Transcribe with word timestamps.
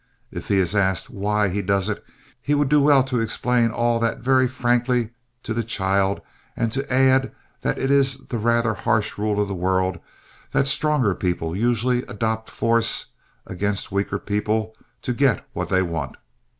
If 0.31 0.47
he 0.47 0.57
is 0.57 0.75
asked 0.75 1.11
why 1.11 1.49
he 1.49 1.61
does 1.61 1.87
it 1.87 2.03
he 2.41 2.55
would 2.55 2.69
do 2.69 2.81
well 2.81 3.03
to 3.03 3.19
explain 3.19 3.69
all 3.69 3.99
that 3.99 4.17
very 4.17 4.47
frankly 4.47 5.11
to 5.43 5.53
the 5.53 5.61
child 5.63 6.21
and 6.57 6.71
to 6.71 6.91
add 6.91 7.31
that 7.61 7.77
it 7.77 7.91
is 7.91 8.17
the 8.17 8.39
rather 8.39 8.73
harsh 8.73 9.19
rule 9.19 9.39
of 9.39 9.47
the 9.47 9.53
world 9.53 9.99
that 10.53 10.65
stronger 10.67 11.13
people 11.13 11.55
usually 11.55 12.01
adopt 12.07 12.49
force 12.49 13.11
against 13.45 13.91
weaker 13.91 14.17
people 14.17 14.75
to 15.03 15.13
get 15.13 15.47
what 15.53 15.69
they 15.69 15.83
want. 15.83 16.15